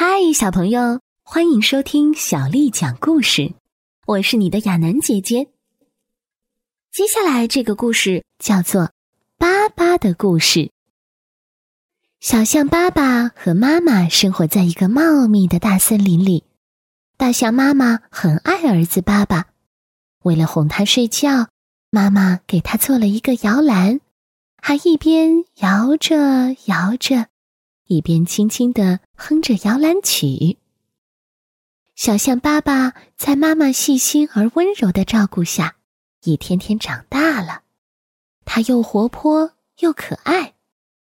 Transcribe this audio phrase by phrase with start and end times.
[0.00, 3.52] 嗨，小朋友，欢迎收听小丽讲故事。
[4.06, 5.48] 我是你的亚楠姐姐。
[6.92, 8.82] 接下来这个故事叫做
[9.38, 10.60] 《巴巴的故事》。
[12.20, 16.44] 小象巴巴和妈妈生活在一个茂密的大森林里。
[17.16, 19.46] 大象妈妈很爱儿子巴巴，
[20.22, 21.48] 为了哄他睡觉，
[21.90, 24.00] 妈妈给他做了一个摇篮，
[24.62, 27.26] 还一边摇着摇着。
[27.88, 30.58] 一边轻轻的哼着摇篮曲，
[31.94, 35.76] 小象爸爸在妈妈细心而温柔的照顾下，
[36.22, 37.62] 一天天长大了。
[38.44, 40.52] 它又活泼又可爱，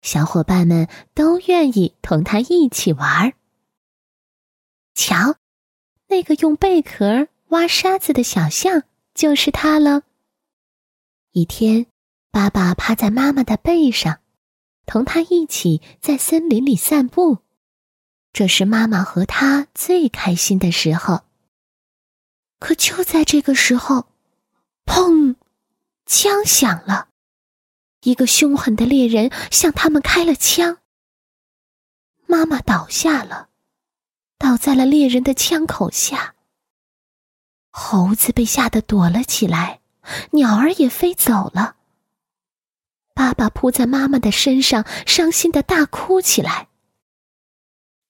[0.00, 3.34] 小伙伴们都愿意同它一起玩儿。
[4.94, 5.36] 瞧，
[6.08, 8.84] 那个用贝壳挖沙子的小象
[9.14, 10.04] 就是它了。
[11.32, 11.84] 一天，
[12.30, 14.21] 爸爸趴在妈妈的背上。
[14.86, 17.38] 同他一起在森林里散步，
[18.32, 21.22] 这是妈妈和他最开心的时候。
[22.58, 24.06] 可就在这个时候，
[24.84, 25.36] 砰！
[26.06, 27.08] 枪响了，
[28.02, 30.78] 一个凶狠的猎人向他们开了枪。
[32.26, 33.48] 妈妈倒下了，
[34.38, 36.34] 倒在了猎人的枪口下。
[37.70, 39.80] 猴子被吓得躲了起来，
[40.32, 41.76] 鸟儿也飞走了。
[43.22, 46.66] 爸爸扑在妈妈的身上，伤心的大哭起来。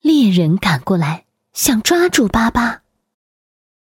[0.00, 2.82] 猎人赶过来，想抓住巴巴。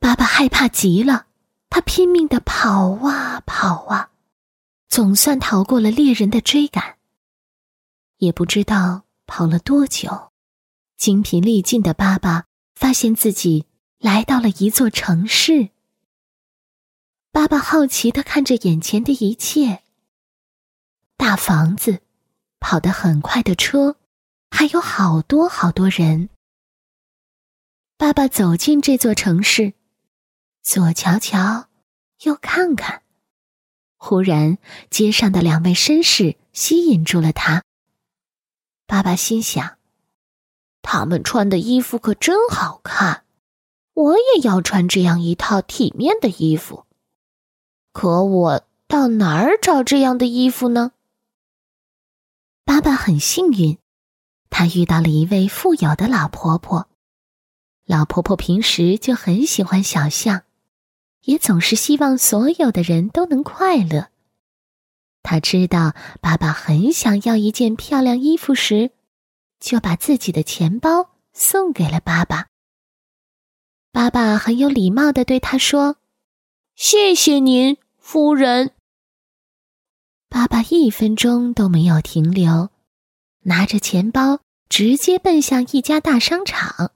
[0.00, 1.26] 爸爸害怕极了，
[1.70, 4.10] 他拼命的跑啊跑啊，
[4.88, 6.96] 总算逃过了猎人的追赶。
[8.18, 10.32] 也不知道跑了多久，
[10.96, 13.64] 精疲力尽的爸爸发现自己
[14.00, 15.68] 来到了一座城市。
[17.30, 19.84] 爸爸好奇的看着眼前的一切。
[21.16, 22.00] 大房子，
[22.60, 23.96] 跑得很快的车，
[24.50, 26.28] 还有好多好多人。
[27.96, 29.72] 爸爸走进这座城市，
[30.62, 31.68] 左瞧瞧，
[32.22, 33.02] 右看看，
[33.96, 34.58] 忽然
[34.90, 37.64] 街上的两位绅士吸引住了他。
[38.86, 39.78] 爸爸心想：
[40.82, 43.24] 他们穿的衣服可真好看，
[43.94, 46.84] 我也要穿这样一套体面的衣服。
[47.92, 50.92] 可我到哪儿找这样的衣服呢？
[52.76, 53.78] 爸爸很幸运，
[54.50, 56.90] 他遇到了一位富有的老婆婆。
[57.86, 60.42] 老婆婆平时就很喜欢小象，
[61.22, 64.10] 也总是希望所有的人都能快乐。
[65.22, 68.90] 他知道爸爸很想要一件漂亮衣服时，
[69.58, 72.48] 就把自己的钱包送给了爸爸。
[73.90, 75.96] 爸爸很有礼貌的对他说
[76.76, 78.72] ：“谢谢您，夫人。”
[80.28, 82.70] 爸爸一分钟都没有停留，
[83.42, 86.92] 拿着钱包直接奔向一家大商场。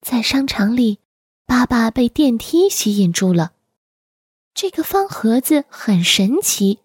[0.00, 0.98] 在商场里，
[1.46, 3.52] 爸爸被电梯吸引住了。
[4.54, 6.80] 这个方盒子很神奇，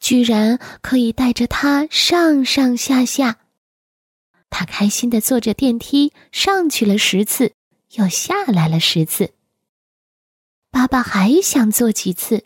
[0.00, 3.38] 居然可以带着他上上下下。
[4.50, 7.52] 他开心的坐着电梯上去了十次，
[7.92, 9.34] 又下来了十次。
[10.70, 12.45] 爸爸还想坐几次。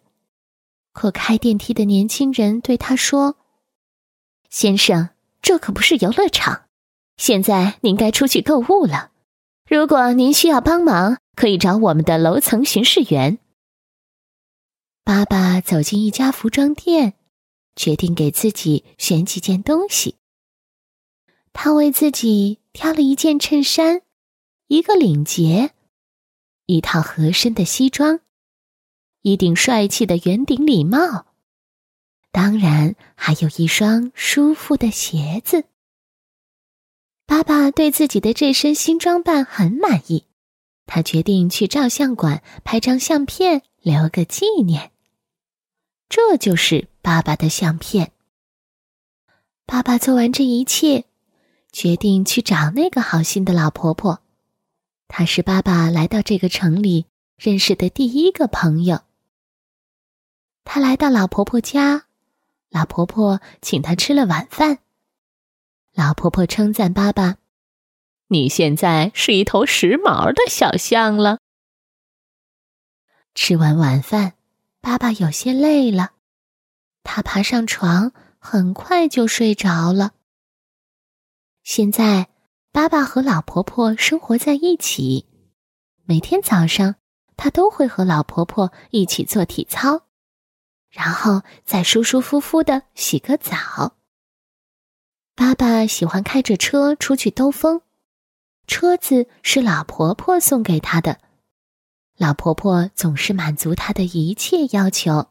[0.92, 3.36] 可开电梯的年轻人对他说
[4.50, 6.66] ：“先生，这可不是游乐场，
[7.16, 9.12] 现在您该出去购物了。
[9.68, 13.38] 如果您需要帮忙，可以找我们的楼层巡视员。”
[15.04, 17.14] 爸爸走进一家服装店，
[17.74, 20.16] 决定给自己选几件东西。
[21.52, 24.02] 他为自己挑了一件衬衫，
[24.68, 25.72] 一个领结，
[26.66, 28.20] 一套合身的西装。
[29.22, 31.26] 一顶帅气的圆顶礼帽，
[32.32, 35.64] 当然还有一双舒服的鞋子。
[37.26, 40.24] 爸爸对自己的这身新装扮很满意，
[40.86, 44.90] 他决定去照相馆拍张相片，留个纪念。
[46.08, 48.12] 这就是爸爸的相片。
[49.66, 51.04] 爸爸做完这一切，
[51.70, 54.22] 决定去找那个好心的老婆婆。
[55.06, 57.04] 她是爸爸来到这个城里
[57.36, 59.02] 认识的第一个朋友。
[60.72, 62.04] 他来到老婆婆家，
[62.68, 64.78] 老婆婆请他吃了晚饭。
[65.92, 67.38] 老婆婆称赞爸爸
[68.30, 71.40] ：“你现在是一头时髦的小象了。”
[73.34, 74.34] 吃完晚饭，
[74.80, 76.12] 爸爸有些累了，
[77.02, 80.12] 他爬上床，很快就睡着了。
[81.64, 82.28] 现在，
[82.70, 85.26] 爸爸和老婆婆生活在一起，
[86.04, 86.94] 每天早上，
[87.36, 90.02] 他都会和老婆婆一起做体操。
[90.90, 93.96] 然后再舒舒服服的洗个澡。
[95.34, 97.80] 爸爸喜欢开着车出去兜风，
[98.66, 101.20] 车子是老婆婆送给他的。
[102.16, 105.28] 老婆婆总是满足他的一切要求。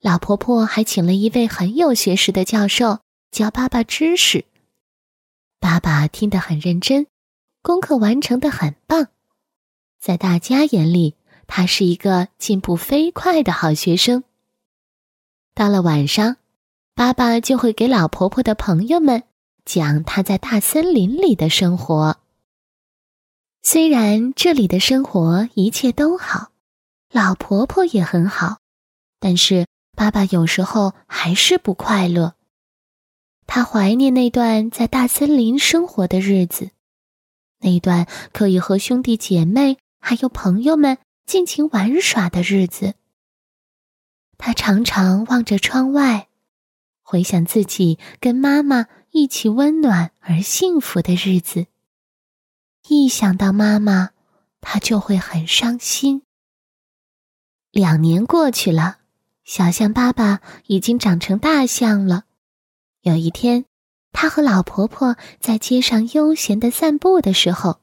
[0.00, 4.44] 老婆婆还请了一位很有学识的教授教爸爸知识。
[5.58, 7.06] 爸爸听得很认真，
[7.62, 9.08] 功课完成的很棒，
[9.98, 11.16] 在大家眼里，
[11.52, 14.22] 他是一个进步飞快的好学生。
[15.52, 16.36] 到了晚上，
[16.94, 19.24] 爸爸就会给老婆婆的朋友们。
[19.66, 22.16] 讲他在大森林里的生活。
[23.62, 26.50] 虽然这里的生活一切都好，
[27.12, 28.58] 老婆婆也很好，
[29.20, 29.66] 但是
[29.96, 32.34] 爸爸有时候还是不快乐。
[33.46, 36.70] 他怀念那段在大森林生活的日子，
[37.60, 40.98] 那段可以和兄弟姐妹还有朋友们
[41.30, 42.94] 尽情玩耍的日子。
[44.36, 46.26] 他常常望着窗外，
[47.02, 48.88] 回想自己跟妈妈。
[49.12, 51.66] 一起温暖而幸福的日子。
[52.88, 54.10] 一想到妈妈，
[54.60, 56.22] 他就会很伤心。
[57.70, 58.98] 两年过去了，
[59.44, 62.24] 小象爸爸已经长成大象了。
[63.02, 63.66] 有一天，
[64.10, 67.80] 他和老婆婆在街上悠闲的散步的时候，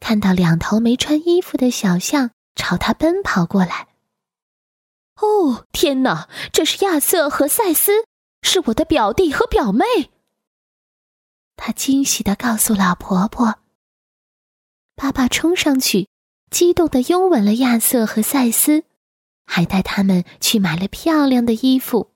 [0.00, 3.88] 看到两头没穿衣服的小象朝他奔跑过来。
[5.16, 6.28] 哦，天哪！
[6.52, 8.06] 这是亚瑟和赛斯，
[8.42, 9.84] 是我的表弟和表妹。
[11.56, 13.60] 他惊喜的告诉老婆婆
[14.96, 16.08] ：“爸爸冲上去，
[16.50, 18.84] 激动的拥吻了亚瑟和赛斯，
[19.46, 22.10] 还带他们去买了漂亮的衣服。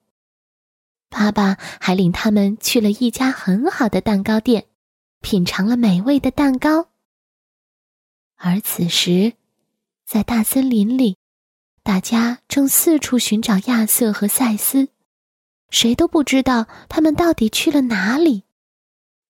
[1.09, 4.67] 爸爸还领他们去了一家很好的蛋糕店，
[5.21, 6.89] 品尝了美味的蛋糕。
[8.37, 9.35] 而此时，
[10.07, 11.19] 在大森林里，
[11.83, 14.89] 大家正四处寻找亚瑟和赛斯，
[15.69, 18.45] 谁都不知道他们到底去了哪里。”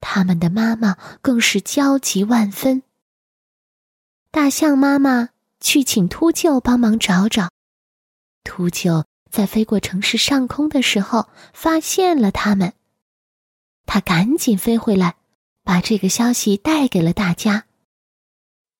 [0.00, 2.82] 他们的妈妈更是焦急万分。
[4.30, 5.30] 大象妈妈
[5.60, 7.50] 去请秃鹫帮忙找找，
[8.44, 12.74] 秃鹫在飞过城市上空的时候发现了他们，
[13.86, 15.16] 他赶紧飞回来，
[15.64, 17.64] 把这个消息带给了大家。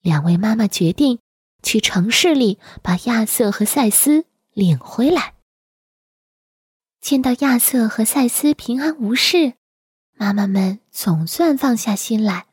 [0.02, 1.18] 两位妈妈决定
[1.66, 5.34] 去城市里把亚瑟和赛斯领回来。
[7.00, 9.54] 见到亚瑟和赛斯平安无事。
[10.14, 12.46] 妈妈们总算放下心来，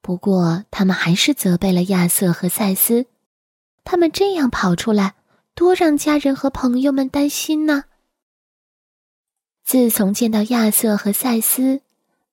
[0.00, 3.06] 不过他们还是责备了亚瑟和赛斯。
[3.82, 5.16] 他们这样跑出来，
[5.56, 7.84] 多让家人和朋友们担心呢。
[9.64, 11.82] 自从见到亚瑟和赛斯，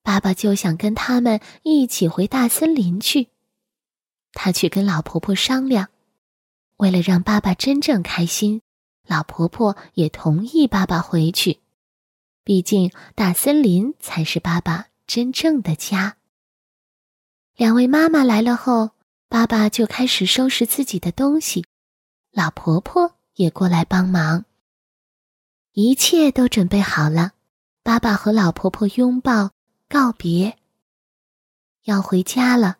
[0.02, 3.30] 爸爸就想跟他们一起回大森林去。
[4.36, 5.88] 他去跟老婆婆商量，
[6.76, 8.60] 为了让爸爸真正开心，
[9.06, 11.60] 老婆婆也同意爸爸回去。
[12.44, 16.18] 毕竟，大森林才是爸爸真正的家。
[17.56, 18.90] 两位妈妈来了后，
[19.28, 21.64] 爸爸就开始收拾自己的东西，
[22.30, 24.44] 老婆婆也过来帮忙。
[25.72, 27.32] 一切都准备好了，
[27.82, 29.50] 爸爸和老婆婆拥抱
[29.88, 30.58] 告别，
[31.84, 32.76] 要回家了。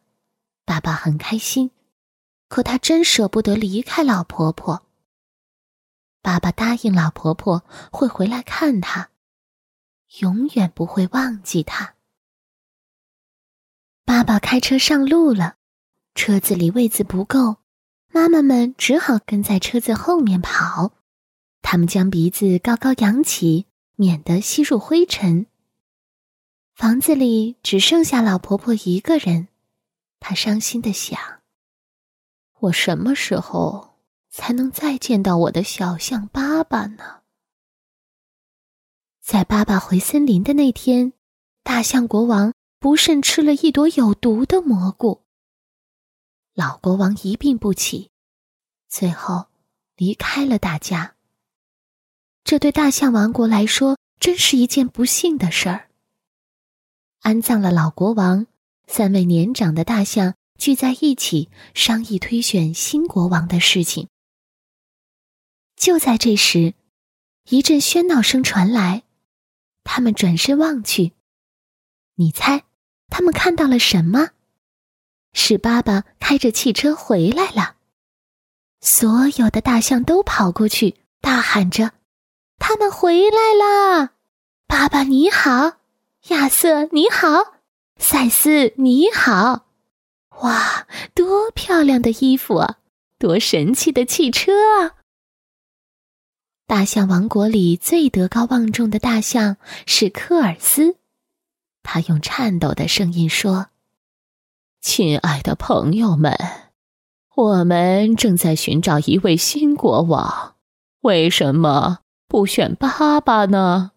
[0.67, 1.71] 爸爸很开心，
[2.49, 4.83] 可他真舍不得离开老婆婆。
[6.21, 9.09] 爸爸答应老婆婆会回来看他。
[10.21, 11.95] 永远不会忘记他。
[14.05, 15.57] 爸爸开车上路了，
[16.15, 17.57] 车子里位子不够，
[18.13, 20.93] 妈妈们只好跟在车子后面跑。
[21.63, 25.47] 他们将鼻子高高扬起，免得吸入灰尘。
[26.75, 29.49] 房子里只剩下老婆婆一个人，
[30.29, 31.21] 他伤心的想
[32.59, 37.23] ：“我什么时候才能再见到我的小象爸爸呢？”
[39.23, 41.13] 在爸爸回森林的那天，
[41.63, 45.23] 大象国王不慎吃了一朵有毒的蘑菇。
[46.55, 48.11] 老国王一病不起，
[48.89, 49.47] 最后
[49.95, 51.15] 离开了大家。
[52.43, 55.89] 这对大象王国来说真是一件不幸的事儿。
[57.21, 58.49] 安葬了老国王，
[58.87, 64.09] 三位年长的大象聚在一起商议推选新国王的事情。
[65.77, 66.75] 就在这时，
[67.51, 69.03] 一阵喧闹声传来。
[69.85, 71.13] 他们转身望去，
[72.17, 72.65] 你猜，
[73.09, 74.31] 他们看到了什么？
[75.33, 77.77] 是爸爸开着汽车回来了。
[78.81, 81.93] 所有的大象都跑过去，大喊着
[82.59, 84.15] ：“他们回来啦！
[84.67, 85.79] 爸爸你好，
[86.29, 87.56] 亚瑟你好，
[87.99, 89.67] 赛斯你好！
[90.43, 92.79] 哇，多漂亮的衣服啊，
[93.19, 94.97] 多神气的汽车啊！”
[96.69, 100.97] 大象王国里最德高望重的大象是科尔斯，
[101.83, 103.69] 他用颤抖的声音说
[104.83, 106.37] ：“亲爱的朋友们，
[107.35, 110.57] 我们正在寻找一位新国王，
[111.01, 113.93] 为什么不选爸爸呢？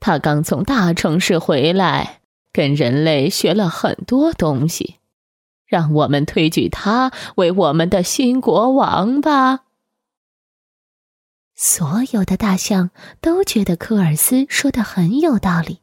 [0.00, 2.20] 他刚从大城市回来，
[2.54, 5.00] 跟人类学了很多东西，
[5.66, 9.64] 让我们推举他为我们的新国王吧。
[11.56, 15.80] 所有的大象都觉得科尔斯说的很有道理，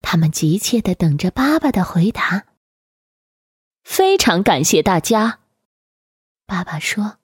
[0.00, 2.46] 他们急切的等着爸爸的回答。
[3.84, 5.40] 非常感谢大家，
[6.46, 7.18] 爸爸说。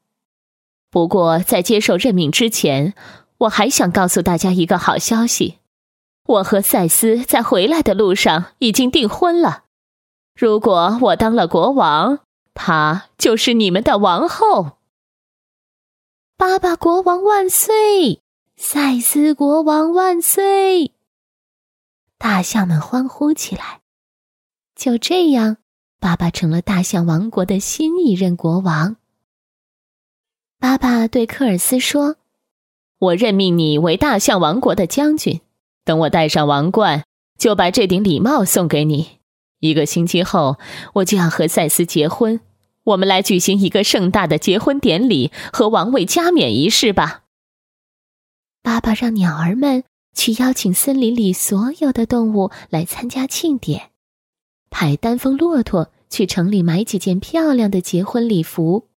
[0.90, 2.92] 不过在接受任命之前，
[3.38, 5.58] 我还想告诉大家一个好消息：
[6.28, 9.64] 我和赛斯在回来的路上已经订婚了。
[10.34, 12.18] 如果我当了国王，
[12.52, 14.78] 她就是你们的王后。
[16.36, 18.20] 爸爸国王万岁！
[18.56, 20.92] 赛斯国王万岁！
[22.18, 23.80] 大象们欢呼起来。
[24.76, 25.56] 就这样，
[25.98, 28.96] 爸爸成了大象王国的新一任国王。
[30.60, 32.16] 爸爸对科尔斯说
[33.00, 35.40] ：“我任命你为大象王国的将军。
[35.88, 37.04] 等我戴上王冠，
[37.38, 39.20] 就把这顶礼帽送给你。
[39.60, 40.58] 一个星期后，
[40.96, 42.38] 我就要和赛斯结婚。”
[42.84, 47.24] 我们来举行一个盛大的结婚典礼和王位加冕仪式吧。
[48.62, 53.90] 爸爸让鸟儿们去邀请森林里所有的动物来参加庆典，
[54.70, 58.88] 派丹峰骆驼去城里买几件漂亮的结婚礼服。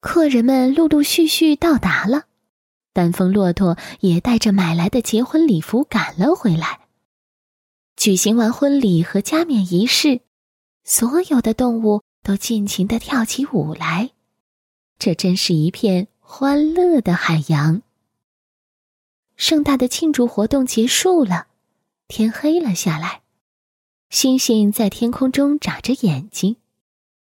[0.00, 2.24] 客人们陆陆续续到达了，
[2.92, 6.80] 丹峰骆驼也带着买来的结婚礼服赶了回来。
[7.96, 10.20] 举行完婚礼和加冕仪式，
[10.84, 12.02] 所有的动物。
[12.24, 14.10] 都尽情的跳起舞来，
[14.96, 17.82] 这真是一片欢乐的海洋。
[19.34, 21.48] 盛大的庆祝活动结束了，
[22.06, 23.22] 天黑了下来，
[24.08, 26.58] 星星在天空中眨着眼睛。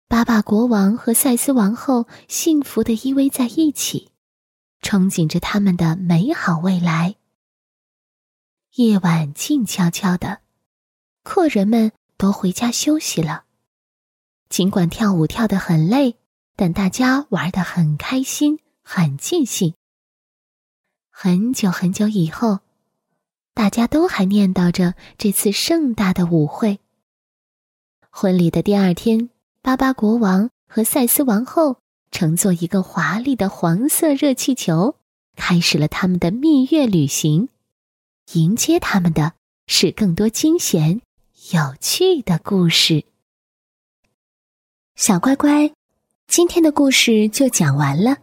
[0.07, 4.11] 巴巴国王和赛斯王后幸福的依偎在一起，
[4.83, 7.15] 憧憬着他们的美好未来。
[8.75, 10.41] 夜晚静悄悄的，
[11.23, 13.45] 客人们都回家休息了。
[14.49, 16.17] 尽管跳舞跳得很累，
[16.55, 19.73] 但大家玩得很开心，很尽兴。
[21.09, 22.59] 很久很久以后，
[23.53, 26.79] 大家都还念叨着这次盛大的舞会。
[28.09, 29.29] 婚礼的第二天，
[29.61, 31.77] 巴巴国王和赛斯王后
[32.13, 34.95] 乘坐一个华丽的黄色热气球，
[35.35, 37.49] 开始了他们的蜜月旅行。
[38.33, 39.33] 迎接他们的
[39.65, 41.01] 是更多惊险、
[41.51, 43.03] 有趣的故事。
[44.95, 45.71] 小乖乖，
[46.27, 48.17] 今天的故事就讲完了。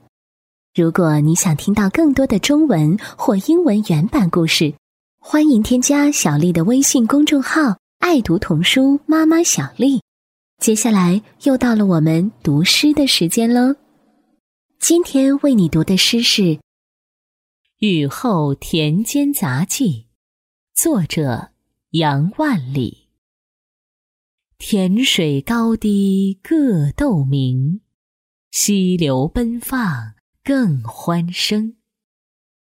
[0.72, 4.72] 如果你想听到更多的中文或英文原版故事，
[5.18, 10.00] 欢迎添加小丽的微信公众号“爱读童书妈妈小丽”。
[10.60, 13.76] 接下来又到了我们读诗的时间喽。
[14.78, 16.42] 今天为你读的诗是
[17.78, 19.86] 《雨后田间杂记》，
[20.74, 21.52] 作者
[21.92, 23.08] 杨万里。
[24.58, 27.80] 田水高低各斗明，
[28.50, 30.12] 溪流奔放
[30.44, 31.76] 更欢声。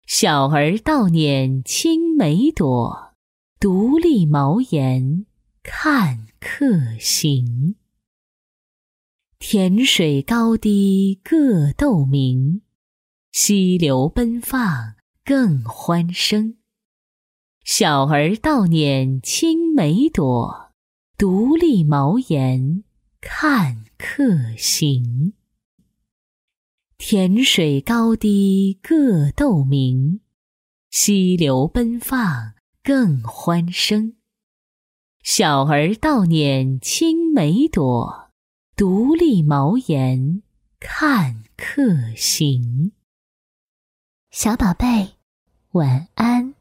[0.07, 3.13] 小儿倒捻青梅朵，
[3.59, 5.25] 独立茅檐
[5.63, 7.75] 看客行。
[9.39, 12.61] 田水高低各斗明，
[13.31, 16.57] 溪流奔放更欢声。
[17.63, 20.73] 小儿倒捻青梅朵。
[21.17, 22.83] 独立茅檐
[23.21, 25.33] 看客行，
[26.97, 30.19] 田水高低各斗明，
[30.89, 34.15] 溪流奔放更欢声。
[35.23, 38.29] 小儿倒捻青梅朵，
[38.75, 40.43] 独立茅檐
[40.81, 42.91] 看客行。
[44.31, 45.13] 小宝贝，
[45.71, 46.55] 晚安。